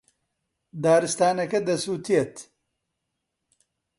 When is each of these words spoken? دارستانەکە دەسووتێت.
دارستانەکە 0.83 1.59
دەسووتێت. 1.67 2.35